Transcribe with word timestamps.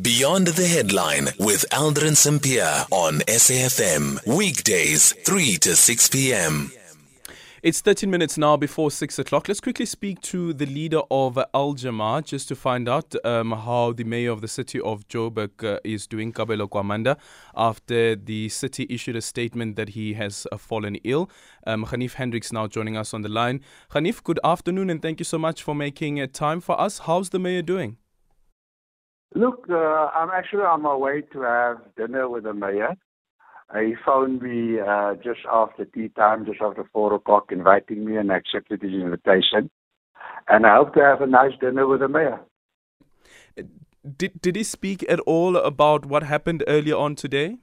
Beyond 0.00 0.46
the 0.46 0.66
Headline 0.66 1.26
with 1.38 1.66
Aldrin 1.70 2.16
Sampear 2.16 2.86
on 2.90 3.18
SAFM. 3.28 4.26
Weekdays, 4.26 5.12
3 5.12 5.58
to 5.58 5.76
6 5.76 6.08
p.m. 6.08 6.72
It's 7.62 7.82
13 7.82 8.10
minutes 8.10 8.38
now 8.38 8.56
before 8.56 8.90
6 8.90 9.18
o'clock. 9.18 9.48
Let's 9.48 9.60
quickly 9.60 9.84
speak 9.84 10.22
to 10.22 10.54
the 10.54 10.64
leader 10.64 11.02
of 11.10 11.38
Al 11.52 11.74
Jama-ah 11.74 12.22
just 12.22 12.48
to 12.48 12.56
find 12.56 12.88
out 12.88 13.14
um, 13.22 13.52
how 13.52 13.92
the 13.92 14.04
mayor 14.04 14.30
of 14.30 14.40
the 14.40 14.48
city 14.48 14.80
of 14.80 15.06
Joburg 15.08 15.62
uh, 15.62 15.78
is 15.84 16.06
doing, 16.06 16.32
Kabelo 16.32 16.66
Gwamanda, 16.70 17.18
after 17.54 18.16
the 18.16 18.48
city 18.48 18.86
issued 18.88 19.16
a 19.16 19.20
statement 19.20 19.76
that 19.76 19.90
he 19.90 20.14
has 20.14 20.46
uh, 20.50 20.56
fallen 20.56 20.96
ill. 21.04 21.28
Um, 21.66 21.84
Ganief 21.84 22.14
Hendricks 22.14 22.50
now 22.50 22.66
joining 22.66 22.96
us 22.96 23.12
on 23.12 23.20
the 23.20 23.28
line. 23.28 23.60
Ganief, 23.90 24.22
good 24.22 24.40
afternoon 24.42 24.88
and 24.88 25.02
thank 25.02 25.20
you 25.20 25.24
so 25.24 25.36
much 25.36 25.62
for 25.62 25.74
making 25.74 26.18
uh, 26.18 26.28
time 26.32 26.62
for 26.62 26.80
us. 26.80 27.00
How's 27.00 27.28
the 27.28 27.38
mayor 27.38 27.60
doing? 27.60 27.98
Look, 29.34 29.66
uh, 29.70 29.74
I'm 30.14 30.30
actually 30.30 30.62
on 30.62 30.82
my 30.82 30.94
way 30.94 31.22
to 31.32 31.40
have 31.40 31.78
dinner 31.96 32.28
with 32.28 32.44
the 32.44 32.52
mayor. 32.52 32.96
Uh, 33.74 33.78
he 33.78 33.94
phoned 34.04 34.42
me 34.42 34.78
uh, 34.80 35.14
just 35.14 35.40
after 35.50 35.86
tea 35.86 36.08
time, 36.10 36.44
just 36.44 36.60
after 36.60 36.84
four 36.92 37.14
o'clock, 37.14 37.50
inviting 37.50 38.04
me, 38.04 38.16
and 38.16 38.30
I 38.30 38.36
accepted 38.36 38.82
his 38.82 38.92
invitation. 38.92 39.70
And 40.48 40.66
I 40.66 40.76
hope 40.76 40.94
to 40.94 41.00
have 41.00 41.22
a 41.22 41.26
nice 41.26 41.52
dinner 41.60 41.86
with 41.86 42.00
the 42.00 42.08
mayor. 42.08 42.40
Did 44.16 44.42
Did 44.42 44.56
he 44.56 44.64
speak 44.64 45.04
at 45.08 45.20
all 45.20 45.56
about 45.56 46.04
what 46.06 46.24
happened 46.24 46.64
earlier 46.66 46.96
on 46.96 47.14
today? 47.14 47.58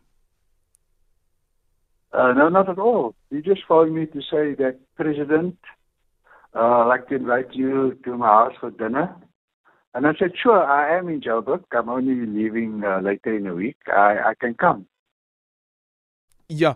Uh, 2.12 2.34
no, 2.34 2.49
not 2.49 2.70
at 2.70 2.80
all. 2.80 3.13
He 3.30 3.41
just 3.41 3.62
phoned 3.68 3.94
me 3.94 4.05
to 4.08 4.22
say 4.22 4.55
that 4.55 4.80
President, 4.96 5.58
uh, 6.55 6.60
I'd 6.60 6.88
like 6.88 7.08
to 7.10 7.16
invite 7.16 7.54
you 7.54 7.99
to 8.04 8.18
my 8.18 8.27
house 8.27 8.54
for 8.60 8.72
dinner. 8.72 9.16
And 9.93 10.05
I 10.05 10.13
said, 10.20 10.31
sure, 10.41 10.63
I 10.63 10.98
am 10.98 11.09
in 11.09 11.21
Joburg. 11.21 11.63
I'm 11.71 11.89
only 11.89 12.25
leaving 12.25 12.84
uh, 12.85 12.99
later 13.02 13.35
in 13.35 13.45
the 13.45 13.55
week. 13.55 13.77
I, 13.88 14.17
I 14.29 14.34
can 14.39 14.53
come. 14.53 14.85
Yeah. 16.48 16.76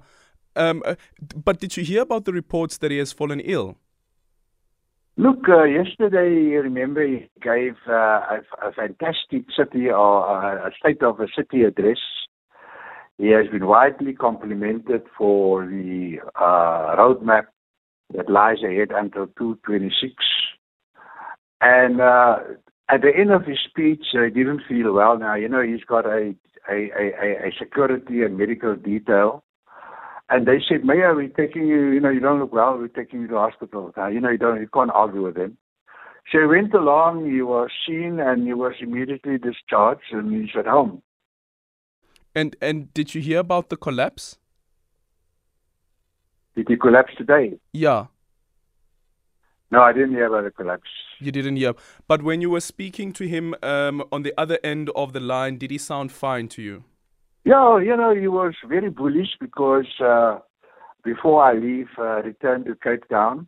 Um, 0.55 0.83
uh, 0.85 0.95
but 1.35 1.59
did 1.59 1.77
you 1.77 1.83
hear 1.83 2.01
about 2.01 2.25
the 2.25 2.33
reports 2.33 2.77
that 2.77 2.91
he 2.91 2.97
has 2.97 3.11
fallen 3.11 3.39
ill? 3.39 3.77
Look, 5.15 5.47
uh, 5.47 5.63
yesterday, 5.63 6.55
remember, 6.55 7.05
he 7.05 7.29
gave 7.39 7.75
uh, 7.87 7.91
a, 7.91 8.41
a, 8.63 8.71
fantastic 8.75 9.45
city 9.55 9.89
or 9.89 10.27
uh, 10.27 10.69
a 10.69 10.71
state 10.79 11.03
of 11.03 11.19
a 11.19 11.27
city 11.37 11.63
address. 11.63 11.99
He 13.19 13.27
has 13.27 13.47
been 13.47 13.67
widely 13.67 14.13
complimented 14.13 15.03
for 15.15 15.65
the 15.67 16.17
uh, 16.35 16.95
roadmap 16.97 17.45
that 18.15 18.27
lies 18.27 18.63
ahead 18.63 18.89
until 18.91 19.27
226. 19.37 20.13
And 21.61 22.01
uh, 22.01 22.37
at 22.93 23.01
the 23.01 23.11
end 23.15 23.31
of 23.31 23.45
his 23.45 23.57
speech, 23.67 24.05
he 24.11 24.29
didn't 24.29 24.61
feel 24.69 24.93
well. 24.93 25.17
Now, 25.17 25.33
you 25.33 25.49
know, 25.49 25.63
he's 25.63 25.83
got 25.83 26.05
a, 26.05 26.35
a, 26.69 26.91
a, 26.97 27.47
a 27.47 27.51
security 27.57 28.21
and 28.21 28.37
medical 28.37 28.75
detail. 28.75 29.43
And 30.29 30.45
they 30.47 30.59
said, 30.67 30.85
Mayor, 30.85 31.15
we're 31.15 31.27
taking 31.29 31.67
you, 31.67 31.87
you 31.89 31.99
know, 31.99 32.09
you 32.09 32.19
don't 32.19 32.39
look 32.39 32.53
well, 32.53 32.77
we're 32.77 32.87
taking 32.87 33.21
you 33.21 33.27
to 33.27 33.35
hospital. 33.35 33.91
Now, 33.97 34.07
you 34.07 34.19
know, 34.21 34.29
you 34.29 34.37
don't, 34.37 34.61
you 34.61 34.69
can't 34.71 34.91
argue 34.93 35.23
with 35.23 35.35
them. 35.35 35.57
So 36.31 36.39
he 36.39 36.45
went 36.45 36.73
along, 36.73 37.29
he 37.29 37.41
was 37.41 37.69
seen, 37.85 38.19
and 38.19 38.47
he 38.47 38.53
was 38.53 38.73
immediately 38.79 39.37
discharged, 39.37 40.11
and 40.11 40.31
he's 40.33 40.55
at 40.57 40.67
home. 40.67 41.01
And 42.35 42.55
and 42.61 42.93
did 42.93 43.13
you 43.13 43.21
hear 43.21 43.39
about 43.39 43.69
the 43.69 43.77
collapse? 43.77 44.37
Did 46.55 46.67
he 46.69 46.77
collapse 46.77 47.13
today? 47.17 47.59
Yeah. 47.73 48.05
No, 49.73 49.81
I 49.81 49.91
didn't 49.91 50.11
hear 50.11 50.27
about 50.27 50.43
the 50.43 50.51
collapse. 50.51 50.91
You 51.19 51.31
didn't 51.31 51.55
hear. 51.55 51.73
But 52.07 52.21
when 52.21 52.41
you 52.41 52.51
were 52.51 52.59
speaking 52.59 53.11
to 53.13 53.27
him 53.27 53.55
um, 53.63 54.03
on 54.11 54.21
the 54.21 54.31
other 54.37 54.59
end 54.63 54.91
of 54.95 55.13
the 55.13 55.19
line, 55.19 55.57
did 55.57 55.71
he 55.71 55.79
sound 55.79 56.11
fine 56.11 56.47
to 56.49 56.61
you? 56.61 56.83
Yeah, 57.43 57.79
you 57.79 57.97
know, 57.97 58.13
he 58.13 58.27
was 58.27 58.53
very 58.69 58.91
bullish 58.91 59.31
because 59.41 59.87
uh, 59.99 60.37
before 61.03 61.43
I 61.43 61.53
leave, 61.53 61.87
uh, 61.97 62.21
return 62.21 62.65
to 62.65 62.75
Cape 62.75 63.09
Town, 63.09 63.47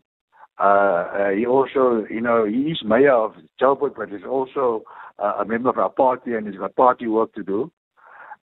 uh, 0.60 0.64
uh, 0.64 1.30
he 1.30 1.46
also, 1.46 2.08
you 2.10 2.22
know, 2.22 2.44
he's 2.44 2.84
mayor 2.84 3.14
of 3.14 3.34
Joburg, 3.62 3.94
but 3.96 4.10
he's 4.10 4.26
also 4.28 4.82
uh, 5.20 5.34
a 5.42 5.46
member 5.46 5.70
of 5.70 5.78
our 5.78 5.92
party 5.92 6.34
and 6.34 6.48
he's 6.48 6.58
got 6.58 6.76
party 6.76 7.06
work 7.06 7.36
to 7.36 7.44
do. 7.44 7.72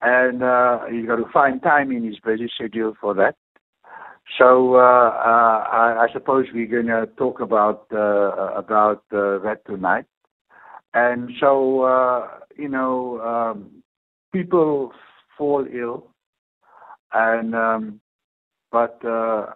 And 0.00 0.42
uh, 0.42 0.86
he's 0.90 1.04
got 1.04 1.16
to 1.16 1.30
find 1.30 1.62
time 1.62 1.92
in 1.92 2.04
his 2.04 2.20
busy 2.24 2.50
schedule 2.54 2.94
for 2.98 3.12
that. 3.16 3.36
So 4.38 4.74
uh, 4.74 4.78
uh, 4.78 5.64
I, 5.72 6.06
I, 6.08 6.12
suppose 6.12 6.46
we're 6.52 6.66
going 6.66 6.88
to 6.88 7.06
talk 7.16 7.40
about 7.40 7.86
uh, 7.92 8.52
about 8.56 9.04
uh, 9.12 9.38
that 9.38 9.60
tonight. 9.66 10.04
And 10.92 11.30
so 11.40 11.82
uh, 11.82 12.28
you 12.56 12.68
know, 12.68 13.20
um, 13.20 13.82
people 14.32 14.92
fall 15.38 15.64
ill, 15.72 16.08
and 17.12 17.54
um, 17.54 18.00
but 18.72 19.00
uh, 19.04 19.46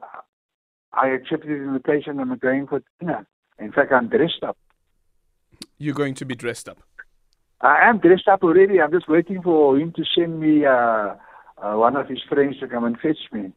I 0.92 1.08
accepted 1.08 1.50
the 1.50 1.54
invitation. 1.54 2.20
I'm 2.20 2.38
going 2.38 2.66
for 2.68 2.80
dinner. 3.00 3.26
In 3.58 3.72
fact, 3.72 3.92
I'm 3.92 4.08
dressed 4.08 4.42
up. 4.46 4.56
You're 5.78 5.94
going 5.94 6.14
to 6.14 6.24
be 6.24 6.36
dressed 6.36 6.68
up. 6.68 6.78
I 7.60 7.88
am 7.88 7.98
dressed 7.98 8.28
up 8.28 8.42
already. 8.42 8.80
I'm 8.80 8.92
just 8.92 9.08
waiting 9.08 9.42
for 9.42 9.78
him 9.78 9.92
to 9.92 10.04
send 10.16 10.40
me 10.40 10.60
one 10.62 11.96
of 11.96 12.08
his 12.08 12.20
friends 12.28 12.60
to 12.60 12.68
come 12.68 12.84
and 12.84 12.98
fetch 12.98 13.18
me. 13.32 13.52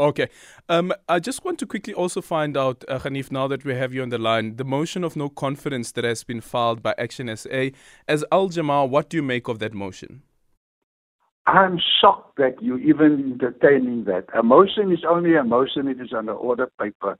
Okay. 0.00 0.30
Um, 0.70 0.94
I 1.10 1.18
just 1.18 1.44
want 1.44 1.58
to 1.58 1.66
quickly 1.66 1.92
also 1.92 2.22
find 2.22 2.56
out, 2.56 2.84
uh, 2.88 2.98
Ganief, 2.98 3.30
now 3.30 3.46
that 3.48 3.66
we 3.66 3.74
have 3.74 3.92
you 3.92 4.00
on 4.00 4.08
the 4.08 4.16
line, 4.16 4.56
the 4.56 4.64
motion 4.64 5.04
of 5.04 5.14
no 5.14 5.28
confidence 5.28 5.92
that 5.92 6.04
has 6.04 6.24
been 6.24 6.40
filed 6.40 6.82
by 6.82 6.94
ActionSA. 6.98 7.74
As 8.08 8.24
Al 8.32 8.48
Jama-ah, 8.48 8.84
what 8.84 9.10
do 9.10 9.18
you 9.18 9.22
make 9.22 9.46
of 9.46 9.58
that 9.58 9.74
motion? 9.74 10.22
I'm 11.46 11.78
shocked 12.00 12.38
that 12.38 12.62
you 12.62 12.78
even 12.78 13.32
entertaining 13.32 14.04
that. 14.04 14.24
A 14.34 14.42
motion 14.42 14.90
is 14.90 15.00
only 15.06 15.36
a 15.36 15.44
motion, 15.44 15.86
it 15.86 16.00
is 16.00 16.14
on 16.14 16.26
the 16.26 16.32
order 16.32 16.70
paper. 16.80 17.18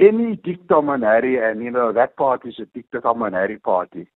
Any 0.00 0.36
dictatorial, 0.36 1.50
and 1.50 1.62
you 1.62 1.70
know, 1.70 1.92
that 1.92 2.16
party 2.16 2.48
is 2.48 2.58
a 2.58 2.64
dictatorial 2.64 3.58
party, 3.62 4.08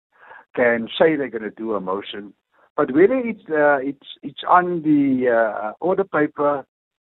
can 0.54 0.87
say 0.97 1.16
they're 1.16 1.31
going 1.31 1.42
to 1.42 1.50
do 1.50 1.75
a 1.75 1.81
motion. 1.81 2.32
But 2.76 2.94
whether 2.94 3.19
it's, 3.19 3.42
uh, 3.50 3.78
it's, 3.78 4.06
it's 4.22 4.44
on 4.48 4.82
the 4.82 5.31
uh, 5.34 5.72
order 5.81 6.04
paper, 6.04 6.64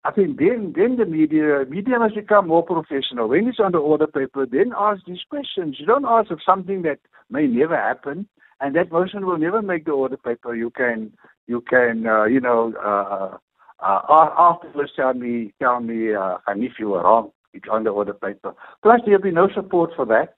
I 0.03 0.11
think 0.11 0.39
then 0.39 0.73
then 0.75 0.97
the 0.97 1.05
media 1.05 1.63
media 1.69 1.99
must 1.99 2.15
become 2.15 2.47
more 2.47 2.63
professional. 2.63 3.29
When 3.29 3.47
it's 3.47 3.59
on 3.59 3.71
the 3.71 3.77
order 3.77 4.07
paper, 4.07 4.45
then 4.45 4.73
ask 4.75 5.01
these 5.05 5.23
questions. 5.29 5.77
You 5.79 5.85
don't 5.85 6.05
ask 6.05 6.31
of 6.31 6.39
something 6.43 6.81
that 6.83 6.99
may 7.29 7.45
never 7.45 7.75
happen, 7.75 8.27
and 8.59 8.75
that 8.75 8.91
motion 8.91 9.25
will 9.25 9.37
never 9.37 9.61
make 9.61 9.85
the 9.85 9.91
order 9.91 10.17
paper. 10.17 10.55
You 10.55 10.71
can 10.71 11.13
you 11.45 11.61
can 11.61 12.07
uh, 12.07 12.23
you 12.25 12.39
know 12.39 12.73
uh, 12.83 13.37
uh, 13.85 14.29
afterwards 14.37 14.91
tell 14.95 15.13
me 15.13 15.53
tell 15.59 15.79
me 15.81 16.15
uh, 16.15 16.37
and 16.47 16.63
if 16.63 16.73
you 16.79 16.89
were 16.89 17.03
wrong. 17.03 17.31
It's 17.53 17.67
on 17.69 17.83
the 17.83 17.89
order 17.89 18.13
paper. 18.13 18.53
Plus, 18.81 19.01
there 19.05 19.15
will 19.17 19.23
be 19.23 19.31
no 19.31 19.49
support 19.53 19.91
for 19.93 20.05
that. 20.05 20.35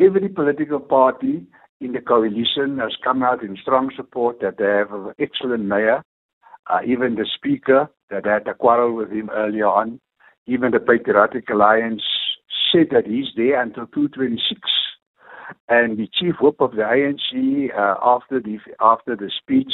Every 0.00 0.28
political 0.28 0.80
party 0.80 1.46
in 1.80 1.92
the 1.92 2.00
coalition 2.00 2.78
has 2.78 2.96
come 3.04 3.22
out 3.22 3.42
in 3.42 3.58
strong 3.60 3.90
support 3.94 4.40
that 4.40 4.56
they 4.56 4.64
have 4.64 4.92
an 4.92 5.12
excellent 5.18 5.64
mayor 5.64 6.02
uh, 6.68 6.78
even 6.86 7.14
the 7.14 7.26
speaker 7.34 7.88
that 8.10 8.26
had 8.26 8.46
a 8.48 8.54
quarrel 8.54 8.94
with 8.94 9.10
him 9.10 9.30
earlier 9.32 9.66
on, 9.66 10.00
even 10.46 10.70
the 10.70 10.80
Patriotic 10.80 11.48
Alliance 11.50 12.02
said 12.72 12.88
that 12.90 13.06
he's 13.06 13.28
there 13.36 13.60
until 13.60 13.86
226. 13.86 14.60
And 15.68 15.96
the 15.96 16.08
chief 16.12 16.34
whip 16.40 16.60
of 16.60 16.72
the 16.72 16.82
ANC, 16.82 17.70
uh, 17.76 17.94
after 18.02 18.40
the 18.40 18.58
after 18.80 19.14
the 19.14 19.30
speech, 19.40 19.72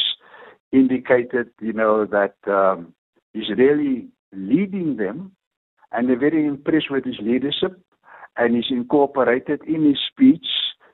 indicated, 0.70 1.48
you 1.60 1.72
know, 1.72 2.04
that 2.04 2.34
um, 2.46 2.94
he's 3.32 3.48
really 3.56 4.08
leading 4.34 4.96
them, 4.96 5.32
and 5.90 6.08
they're 6.08 6.18
very 6.18 6.46
impressed 6.46 6.90
with 6.90 7.04
his 7.04 7.16
leadership. 7.20 7.80
And 8.36 8.56
he's 8.56 8.70
incorporated 8.70 9.60
in 9.66 9.84
his 9.84 9.98
speech 10.10 10.46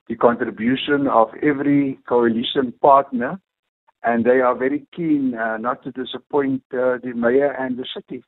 the 0.09 0.16
contribution 0.16 1.06
of 1.06 1.28
every 1.42 1.98
coalition 2.09 2.72
partner 2.80 3.41
and 4.03 4.25
they 4.25 4.41
are 4.41 4.54
very 4.54 4.86
keen 4.95 5.34
uh, 5.34 5.56
not 5.56 5.83
to 5.83 5.92
disappoint 5.92 6.62
uh, 6.72 6.98
the 7.03 7.12
mayor 7.15 7.50
and 7.53 7.77
the 7.77 7.86
city. 7.95 8.22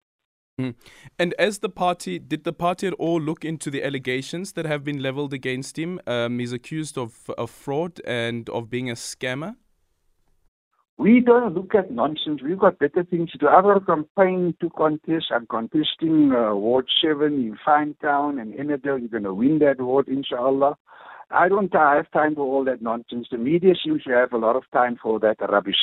Mm. 0.60 0.74
And 1.18 1.34
as 1.38 1.60
the 1.60 1.68
party, 1.68 2.18
did 2.18 2.44
the 2.44 2.52
party 2.52 2.86
at 2.86 2.92
all 2.94 3.20
look 3.20 3.44
into 3.44 3.70
the 3.70 3.82
allegations 3.82 4.52
that 4.52 4.66
have 4.66 4.84
been 4.84 5.02
leveled 5.02 5.32
against 5.32 5.78
him? 5.78 6.00
Um, 6.06 6.38
he's 6.38 6.52
accused 6.52 6.98
of, 6.98 7.30
of 7.38 7.50
fraud 7.50 8.00
and 8.04 8.48
of 8.50 8.68
being 8.68 8.90
a 8.90 8.94
scammer. 8.94 9.56
We 10.98 11.20
don't 11.20 11.54
look 11.54 11.74
at 11.74 11.90
nonsense. 11.90 12.42
We've 12.42 12.58
got 12.58 12.78
better 12.78 13.04
things 13.04 13.30
to 13.30 13.38
do. 13.38 13.48
I've 13.48 13.64
got 13.64 13.78
a 13.78 13.80
campaign 13.80 14.54
to 14.60 14.68
contest. 14.68 15.26
I'm 15.34 15.46
contesting 15.46 16.30
uh, 16.30 16.54
Ward 16.54 16.88
7 17.02 17.32
in 17.32 17.56
Finetown 17.66 18.38
and 18.38 18.52
Ennerdale. 18.52 19.00
You're 19.00 19.08
going 19.08 19.22
to 19.22 19.32
win 19.32 19.60
that 19.60 19.80
ward, 19.80 20.08
inshallah. 20.08 20.76
I 21.30 21.48
don't 21.48 21.72
have 21.72 22.10
time 22.10 22.34
for 22.34 22.42
all 22.42 22.64
that 22.64 22.82
nonsense. 22.82 23.28
The 23.30 23.38
media 23.38 23.74
seems 23.84 24.02
to 24.04 24.10
have 24.10 24.32
a 24.32 24.38
lot 24.38 24.56
of 24.56 24.64
time 24.72 24.98
for 25.00 25.20
that 25.20 25.36
rubbish. 25.48 25.76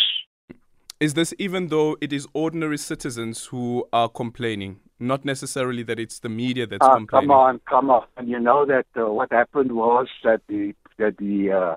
Is 1.00 1.14
this 1.14 1.34
even 1.38 1.68
though 1.68 1.96
it 2.02 2.12
is 2.12 2.28
ordinary 2.34 2.78
citizens 2.78 3.46
who 3.46 3.88
are 3.94 4.10
complaining, 4.10 4.80
not 5.00 5.24
necessarily 5.24 5.84
that 5.84 6.00
it's 6.00 6.20
the 6.20 6.30
media 6.30 6.66
that's 6.66 6.86
uh, 6.86 6.96
complaining? 6.96 7.30
Come 7.30 7.38
on, 7.38 7.62
come 7.70 7.90
on. 7.92 8.04
And 8.18 8.28
you 8.28 8.40
know 8.40 8.66
that 8.66 8.88
uh, 9.00 9.12
what 9.12 9.32
happened 9.32 9.72
was 9.74 10.08
that 10.24 10.42
the 10.50 10.74
that 10.98 11.18
the 11.18 11.52
uh, 11.52 11.76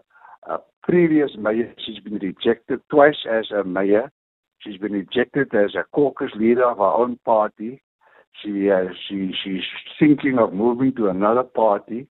uh, 0.50 0.58
previous 0.82 1.30
mayor. 1.38 1.74
She's 1.84 2.00
been 2.02 2.14
rejected 2.14 2.80
twice 2.90 3.26
as 3.30 3.50
a 3.50 3.62
mayor. 3.62 4.10
She's 4.60 4.78
been 4.78 4.92
rejected 4.92 5.54
as 5.54 5.74
a 5.74 5.84
caucus 5.92 6.30
leader 6.34 6.64
of 6.64 6.78
her 6.78 6.84
own 6.84 7.18
party. 7.24 7.82
She 8.42 8.70
uh, 8.70 8.84
she 9.06 9.32
she's 9.44 9.62
thinking 9.98 10.38
of 10.38 10.54
moving 10.54 10.94
to 10.96 11.08
another 11.08 11.42
party, 11.42 12.06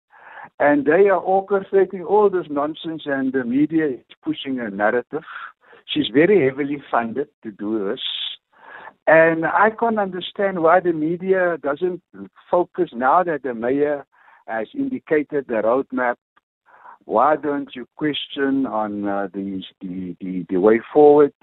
and 0.59 0.85
they 0.85 1.09
are 1.09 1.21
orchestrating 1.21 2.05
all 2.07 2.31
this 2.31 2.47
nonsense, 2.49 3.03
and 3.07 3.33
the 3.33 3.45
media 3.45 3.87
is 3.87 4.01
pushing 4.23 4.61
a 4.61 4.71
narrative. 4.71 5.25
She's 5.87 6.07
very 6.13 6.45
heavily 6.49 6.83
funded 6.91 7.29
to 7.43 7.51
do 7.51 7.89
this. 7.89 8.01
And 9.07 9.45
I 9.45 9.71
can't 9.79 9.99
understand 9.99 10.63
why 10.63 10.81
the 10.81 10.93
media 10.93 11.59
doesn't 11.63 12.03
focus 12.51 12.91
now 12.95 13.23
that 13.25 13.43
the 13.43 13.53
mayor 13.53 14.07
has 14.47 14.69
indicated 14.75 15.47
the 15.47 15.61
roadmap. 15.63 16.17
Why 17.05 17.37
don't 17.37 17.69
you 17.75 17.87
question 17.97 18.65
on 18.65 19.07
uh, 19.07 19.29
the, 19.35 19.63
the, 19.83 20.17
the, 20.21 20.47
the 20.49 20.57
way 20.57 20.81
forward? 20.93 21.35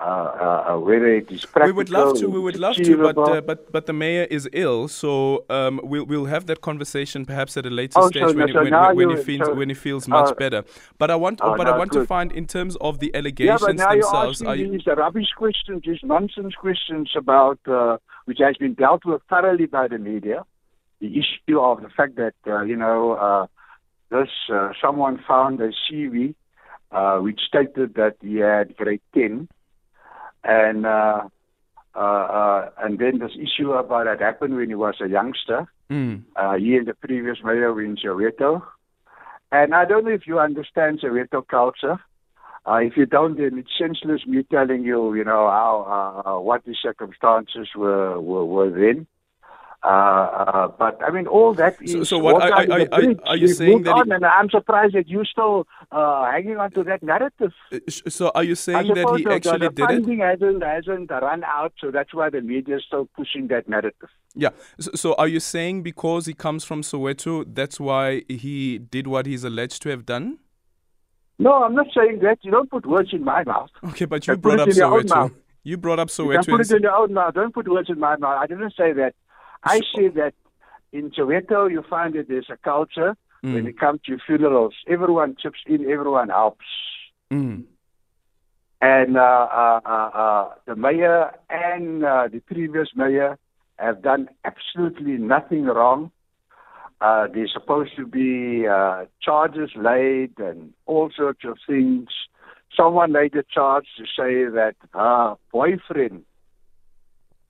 Uh, 0.00 0.76
whether 0.78 1.06
it 1.06 1.30
is 1.30 1.44
practical. 1.46 1.66
We 1.66 1.72
would 1.72 1.90
love 1.90 2.18
to. 2.18 2.26
We 2.26 2.40
would 2.40 2.58
love 2.58 2.74
to, 2.74 2.96
but 2.96 3.16
uh, 3.16 3.40
but 3.40 3.70
but 3.70 3.86
the 3.86 3.92
mayor 3.92 4.24
is 4.24 4.48
ill, 4.52 4.88
so 4.88 5.44
um, 5.48 5.80
we'll 5.84 6.04
we'll 6.04 6.24
have 6.24 6.46
that 6.46 6.62
conversation 6.62 7.24
perhaps 7.24 7.56
at 7.56 7.64
a 7.64 7.70
later 7.70 8.00
oh, 8.00 8.08
stage 8.08 8.22
so, 8.22 8.34
when, 8.34 8.48
so 8.48 8.64
when, 8.64 8.72
when, 8.72 8.96
when, 8.96 9.16
he 9.16 9.22
feels 9.22 9.46
so, 9.46 9.54
when 9.54 9.68
he 9.68 9.74
feels 9.74 10.08
much 10.08 10.30
uh, 10.30 10.34
better. 10.34 10.64
But 10.98 11.12
I 11.12 11.14
want 11.14 11.38
oh, 11.42 11.56
but 11.56 11.64
no, 11.64 11.74
I 11.74 11.78
want 11.78 11.92
good. 11.92 12.00
to 12.00 12.06
find 12.06 12.32
in 12.32 12.46
terms 12.48 12.76
of 12.80 12.98
the 12.98 13.12
Yeah, 13.14 13.20
allegations 13.20 13.60
but 13.60 13.76
now 13.76 13.90
themselves. 13.90 14.40
you're 14.40 14.50
asking 14.50 14.66
you, 14.66 14.78
these 14.78 14.86
rubbish 14.86 15.28
questions, 15.36 15.84
these 15.86 16.00
nonsense 16.02 16.54
questions 16.56 17.12
about 17.16 17.60
uh, 17.68 17.98
which 18.24 18.38
has 18.40 18.56
been 18.56 18.74
dealt 18.74 19.04
with 19.04 19.22
thoroughly 19.30 19.66
by 19.66 19.86
the 19.86 19.98
media. 19.98 20.44
The 21.00 21.06
issue 21.06 21.60
of 21.60 21.82
the 21.82 21.88
fact 21.88 22.16
that 22.16 22.34
uh, 22.48 22.62
you 22.62 22.76
know 22.76 23.12
uh, 23.12 23.46
this 24.10 24.28
uh, 24.52 24.72
someone 24.82 25.22
found 25.26 25.60
a 25.60 25.70
CV 25.84 26.34
uh, 26.90 27.18
which 27.18 27.40
stated 27.46 27.94
that 27.94 28.16
he 28.20 28.36
had 28.36 28.76
grade 28.76 29.02
ten, 29.14 29.48
and 30.44 30.86
uh, 30.86 31.28
uh, 31.96 31.98
uh, 31.98 32.70
and 32.82 32.98
then 32.98 33.18
this 33.18 33.32
issue 33.36 33.72
about 33.72 34.04
that 34.04 34.20
happened 34.20 34.56
when 34.56 34.68
he 34.68 34.74
was 34.74 34.96
a 35.00 35.08
youngster. 35.08 35.66
Mm. 35.90 36.22
Uh, 36.36 36.54
he 36.54 36.76
and 36.76 36.86
the 36.86 36.94
previous 36.94 37.38
mayor 37.44 37.72
were 37.72 37.82
in 37.82 37.96
Soweto. 37.96 38.62
And 39.52 39.74
I 39.74 39.84
don't 39.84 40.04
know 40.04 40.10
if 40.10 40.26
you 40.26 40.40
understand 40.40 41.00
Soweto 41.00 41.46
culture. 41.46 41.98
Uh, 42.66 42.76
if 42.76 42.96
you 42.96 43.06
don't, 43.06 43.36
then 43.36 43.58
it's 43.58 43.70
senseless 43.78 44.26
me 44.26 44.42
telling 44.50 44.82
you, 44.82 45.14
you 45.14 45.22
know, 45.22 45.48
how 45.48 46.22
uh, 46.24 46.40
what 46.40 46.64
the 46.64 46.74
circumstances 46.82 47.68
were 47.76 48.18
were, 48.20 48.44
were 48.44 48.70
then. 48.70 49.06
Uh, 49.84 49.86
uh, 49.88 50.68
but 50.78 50.98
I 51.06 51.10
mean, 51.10 51.26
all 51.26 51.52
that 51.54 51.76
is. 51.82 51.92
So- 51.92 52.04
so 52.04 52.18
what 52.18 52.34
water 52.36 52.46
are- 52.54 52.60
under 52.60 52.72
are- 52.72 52.78
the 52.86 52.94
are- 52.94 53.00
bridge. 53.02 53.18
are 53.26 53.36
you 53.36 53.48
saying 53.48 53.82
that 53.82 53.92
on, 53.94 54.10
and 54.12 54.24
I'm 54.24 54.48
surprised 54.48 54.94
that 54.94 55.08
you're 55.08 55.26
still 55.26 55.66
uh, 55.92 56.24
hanging 56.30 56.56
on 56.56 56.70
to 56.70 56.84
that 56.84 57.02
narrative. 57.02 57.52
Uh, 57.70 57.78
so 57.88 58.30
are 58.34 58.44
you 58.44 58.54
saying 58.54 58.88
that 58.94 58.96
he 59.16 59.22
the- 59.24 59.28
the- 59.28 59.34
actually 59.34 59.58
the 59.68 59.70
did 59.70 59.82
it? 59.84 59.86
funding 59.88 60.18
hasn't 60.20 60.62
hasn't 60.62 61.10
run 61.10 61.44
out, 61.44 61.72
so 61.80 61.90
that's 61.90 62.14
why 62.14 62.30
the 62.30 62.40
media 62.40 62.76
is 62.76 62.84
still 62.86 63.06
pushing 63.14 63.48
that 63.48 63.68
narrative. 63.68 64.08
Yeah. 64.34 64.50
So, 64.78 64.90
so 64.94 65.14
are 65.14 65.28
you 65.28 65.38
saying 65.40 65.82
because 65.82 66.24
he 66.26 66.32
comes 66.32 66.64
from 66.64 66.80
Soweto, 66.82 67.44
that's 67.46 67.78
why 67.78 68.22
he 68.28 68.78
did 68.78 69.06
what 69.06 69.26
he's 69.26 69.44
alleged 69.44 69.82
to 69.82 69.90
have 69.90 70.06
done? 70.06 70.38
No, 71.38 71.52
I'm 71.64 71.74
not 71.74 71.88
saying 71.94 72.20
that. 72.22 72.38
You 72.42 72.52
don't 72.52 72.70
put 72.70 72.86
words 72.86 73.10
in 73.12 73.22
my 73.24 73.44
mouth. 73.44 73.68
Okay, 73.90 74.04
but 74.06 74.26
you 74.26 74.34
put 74.34 74.40
brought 74.42 74.60
up 74.60 74.68
Soweto. 74.68 75.30
You 75.66 75.76
brought 75.78 75.98
up 75.98 76.08
You 76.10 76.24
Soweto. 76.24 76.44
can 76.44 76.56
put 76.58 76.70
it 76.70 76.76
in 76.76 76.82
your 76.82 76.94
own 76.94 77.12
mouth. 77.14 77.34
Don't 77.34 77.52
put 77.54 77.66
words 77.68 77.88
in 77.90 77.98
my 77.98 78.16
mouth. 78.16 78.38
I 78.40 78.46
didn't 78.46 78.74
say 78.76 78.92
that. 78.92 79.14
I 79.64 79.80
said 79.94 80.14
that 80.14 80.34
in 80.92 81.10
Soweto 81.10 81.70
you 81.70 81.82
find 81.88 82.14
that 82.14 82.28
there's 82.28 82.50
a 82.50 82.56
culture 82.56 83.16
when 83.42 83.64
Mm. 83.64 83.68
it 83.68 83.78
comes 83.78 84.00
to 84.06 84.18
funerals. 84.26 84.74
Everyone 84.88 85.36
chips 85.40 85.60
in, 85.66 85.82
everyone 85.90 86.30
helps. 86.30 86.64
Mm. 87.30 87.64
And 88.80 89.16
uh, 89.16 89.20
uh, 89.20 89.80
uh, 89.84 90.10
uh, 90.14 90.54
the 90.66 90.76
mayor 90.76 91.30
and 91.50 92.04
uh, 92.04 92.28
the 92.32 92.40
previous 92.40 92.88
mayor 92.94 93.38
have 93.78 94.02
done 94.02 94.28
absolutely 94.44 95.16
nothing 95.18 95.64
wrong. 95.64 96.10
Uh, 97.00 97.26
there's 97.32 97.52
supposed 97.52 97.96
to 97.96 98.06
be 98.06 98.66
uh, 98.66 99.04
charges 99.20 99.70
laid 99.76 100.38
and 100.38 100.72
all 100.86 101.10
sorts 101.14 101.44
of 101.44 101.58
things. 101.66 102.08
Someone 102.76 103.12
laid 103.12 103.34
a 103.36 103.42
charge 103.42 103.86
to 103.98 104.04
say 104.04 104.44
that 104.50 104.76
her 104.92 105.34
boyfriend 105.52 106.24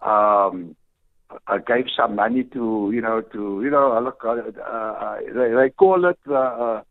um, 0.01 0.75
uh, 1.47 1.59
gave 1.59 1.87
some 1.97 2.17
money 2.17 2.45
to, 2.45 2.91
you 2.93 3.01
know, 3.01 3.21
to, 3.21 3.61
you 3.63 3.71
know, 3.71 4.01
look, 4.03 4.23
uh, 4.25 4.37
uh, 4.61 5.19
they, 5.21 5.55
they 5.55 5.71
call 5.71 6.05
it 6.05 6.19
uh, 6.29 6.35
uh, 6.35 6.83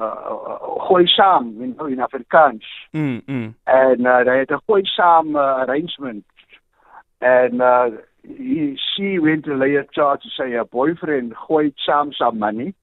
uh, 0.00 0.98
you 0.98 1.74
know, 1.76 1.86
in 1.86 1.98
Afrikaans 1.98 2.62
Mm, 2.94 3.22
mm. 3.24 3.54
and 3.66 4.06
uh, 4.06 4.24
they 4.24 4.38
had 4.38 4.50
a 4.50 4.60
gooi 4.68 4.84
saam 4.98 5.36
uh, 5.36 5.64
arrangement. 5.64 6.24
And 7.22 7.60
uh, 7.60 7.90
he, 8.22 8.78
she 8.96 9.18
went 9.18 9.44
to 9.44 9.54
lay 9.54 9.74
a 9.74 9.84
charge 9.94 10.22
to 10.22 10.28
say 10.38 10.52
her 10.52 10.64
boyfriend 10.64 11.34
gooi 11.34 11.74
saam 11.86 12.12
some 12.18 12.38
money, 12.38 12.74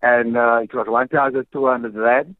and 0.00 0.36
uh, 0.36 0.60
it 0.62 0.72
was 0.72 0.86
one 0.88 1.08
thousand 1.08 1.46
two 1.52 1.66
hundred 1.66 1.96
rand, 1.96 2.36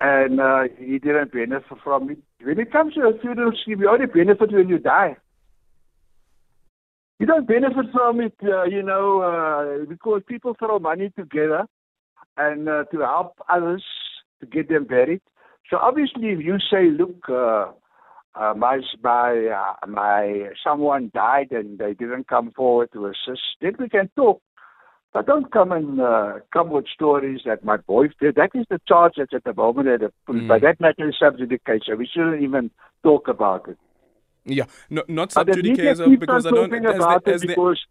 and 0.00 0.40
uh, 0.40 0.62
he 0.78 1.00
didn't 1.00 1.32
benefit 1.32 1.78
from 1.82 2.10
it. 2.10 2.18
When 2.40 2.60
it 2.60 2.70
comes 2.70 2.94
to 2.94 3.00
a 3.00 3.18
funeral 3.18 3.50
scheme, 3.60 3.80
you 3.80 3.90
only 3.90 4.06
benefit 4.06 4.52
when 4.52 4.68
you 4.68 4.78
die. 4.78 5.16
You 7.22 7.28
don't 7.28 7.46
benefit 7.46 7.86
from 7.92 8.20
it, 8.20 8.34
uh, 8.42 8.64
you 8.64 8.82
know, 8.82 9.20
uh, 9.22 9.84
because 9.88 10.22
people 10.26 10.56
throw 10.58 10.80
money 10.80 11.12
together 11.16 11.66
and 12.36 12.68
uh, 12.68 12.82
to 12.90 12.98
help 12.98 13.34
others 13.48 13.84
to 14.40 14.46
get 14.46 14.68
them 14.68 14.86
buried. 14.86 15.20
So 15.70 15.76
obviously, 15.76 16.30
if 16.30 16.40
you 16.40 16.56
say, 16.68 16.90
look, 16.90 17.14
uh, 17.28 17.66
uh, 18.34 18.54
my 18.56 18.80
my 19.04 19.46
uh, 19.56 19.86
my 19.86 20.48
someone 20.64 21.12
died 21.14 21.52
and 21.52 21.78
they 21.78 21.94
didn't 21.94 22.26
come 22.26 22.50
forward 22.56 22.90
to 22.94 23.06
assist, 23.06 23.42
then 23.60 23.74
we 23.78 23.88
can 23.88 24.10
talk. 24.16 24.42
But 25.12 25.26
don't 25.26 25.52
come 25.52 25.70
and 25.70 26.00
uh, 26.00 26.32
come 26.52 26.70
with 26.70 26.86
stories 26.92 27.42
that 27.46 27.62
my 27.62 27.76
boyfriend. 27.76 28.34
That 28.34 28.50
is 28.54 28.66
the 28.68 28.80
charge 28.88 29.12
that's 29.16 29.32
at 29.32 29.44
the 29.44 29.54
moment 29.54 29.86
at 29.86 30.00
the. 30.00 30.12
Mm. 30.28 30.48
But 30.48 30.62
that 30.62 30.80
matter 30.80 31.08
is 31.08 31.14
sub 31.20 31.38
judice. 31.38 31.60
We 31.96 32.08
shouldn't 32.12 32.42
even 32.42 32.72
talk 33.04 33.28
about 33.28 33.68
it. 33.68 33.78
Yeah, 34.44 34.64
no, 34.90 35.04
not 35.08 35.28
the 35.30 35.34
sub 35.34 35.52
judice 35.52 35.78
because 36.18 36.46
I 36.46 36.50
don't. 36.50 36.72
Has 36.72 36.82
the, 36.82 37.22
has 37.26 37.40
because, 37.42 37.42
the 37.42 37.46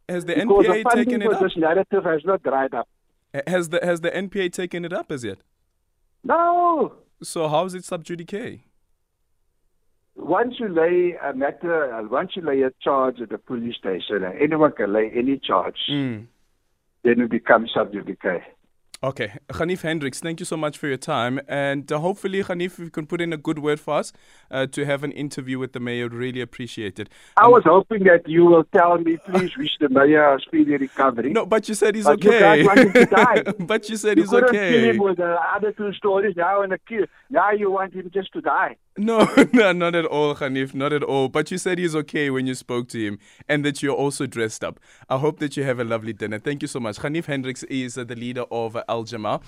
because 0.08 0.26
the 0.26 0.34
NPA 0.34 0.84
funding 0.84 1.06
taken 1.06 1.22
it 1.22 1.32
up? 1.34 1.42
this 1.42 1.56
narrative 1.58 2.04
has 2.04 2.22
not 2.26 2.44
dried 2.44 2.74
up. 2.74 2.88
Has 3.48 3.70
the 3.70 3.80
has 3.82 4.02
the 4.02 4.12
NPA 4.12 4.52
taken 4.52 4.84
it 4.84 4.92
up 4.92 5.12
as 5.12 5.24
yet? 5.24 5.38
No. 6.24 6.94
So 7.24 7.48
how 7.48 7.66
is 7.66 7.74
it 7.74 7.86
sub 7.86 8.04
judice? 8.04 8.60
Once 10.16 10.56
you 10.60 10.68
lay 10.68 11.16
a 11.24 11.34
matter, 11.34 12.06
once 12.12 12.32
you 12.36 12.42
lay 12.42 12.62
a 12.64 12.72
charge 12.82 13.22
at 13.22 13.30
the 13.30 13.38
police 13.38 13.76
station, 13.78 14.24
and 14.24 14.38
anyone 14.42 14.74
can 14.74 14.92
lay 14.92 15.10
any 15.16 15.38
charge, 15.38 15.78
Mm. 15.90 16.28
then 17.04 17.22
it 17.22 17.30
becomes 17.32 17.72
sub 17.74 17.94
judice. 17.94 18.18
Okay, 19.04 19.34
Ganief 19.50 19.82
Hendricks, 19.82 20.20
thank 20.20 20.40
you 20.40 20.46
so 20.46 20.56
much 20.56 20.78
for 20.78 20.86
your 20.88 20.96
time. 20.96 21.42
And 21.48 21.92
uh, 21.92 21.98
hopefully, 21.98 22.44
Ganief, 22.44 22.74
if 22.74 22.80
you 22.80 22.92
can 22.92 23.08
put 23.08 23.20
in 23.20 23.34
a 23.34 23.38
good 23.38 23.58
word 23.58 23.80
for 23.80 23.96
us 23.96 24.14
uh, 24.52 24.68
to 24.68 24.86
have 24.86 25.04
an 25.04 25.12
interview 25.14 25.58
with 25.58 25.74
the 25.74 25.80
mayor, 25.80 26.08
really 26.08 26.40
appreciate 26.40 27.00
it. 27.00 27.10
I 27.36 27.46
Um, 27.46 27.52
was 27.52 27.64
hoping 27.66 28.04
that 28.04 28.30
you 28.30 28.46
will 28.46 28.64
tell 28.66 29.00
me, 29.00 29.18
please 29.18 29.58
wish 29.58 29.72
the 29.80 29.90
mayor 29.90 30.36
a 30.36 30.40
speedy 30.40 30.78
recovery. 30.78 31.32
No, 31.34 31.48
but 31.48 31.68
you 31.68 31.74
said 31.74 31.96
he's 31.96 32.06
But 32.06 32.24
you 32.24 32.30
okay. 32.30 32.64
die. 33.06 33.44
but 33.60 33.90
you 33.90 33.98
said 33.98 34.18
you 34.18 34.24
he's 34.24 34.34
okay. 34.34 34.90
him 34.92 35.00
with 35.00 35.18
the 35.18 35.36
other 35.56 35.72
two 35.72 35.94
stories 35.94 36.36
now 36.36 36.62
and 36.62 36.72
a 36.72 36.78
kill. 36.78 37.06
Now 37.32 37.50
you 37.50 37.72
want 37.72 37.96
him 37.96 38.12
just 38.14 38.32
to 38.34 38.42
die. 38.42 38.76
No, 39.02 39.28
no, 39.52 39.72
not 39.72 39.96
at 39.96 40.06
all, 40.06 40.36
Ganief, 40.36 40.76
not 40.76 40.94
at 40.94 41.02
all. 41.02 41.28
But 41.28 41.50
you 41.50 41.58
said 41.58 41.80
he's 41.80 41.96
okay 41.96 42.30
when 42.30 42.46
you 42.46 42.54
spoke 42.54 42.88
to 42.90 43.00
him 43.04 43.18
and 43.50 43.66
that 43.66 43.82
you're 43.82 43.96
also 43.96 44.28
dressed 44.28 44.64
up. 44.64 44.80
I 45.10 45.18
hope 45.18 45.40
that 45.40 45.58
you 45.58 45.64
have 45.64 45.80
a 45.80 45.84
lovely 45.84 46.14
dinner. 46.14 46.38
Thank 46.38 46.62
you 46.62 46.68
so 46.68 46.80
much. 46.80 46.98
Ganief 46.98 47.26
Hendricks 47.26 47.64
is 47.64 47.96
the 47.96 48.06
leader 48.06 48.46
of 48.52 48.78
Al 48.88 49.04
Jama-ah. 49.04 49.40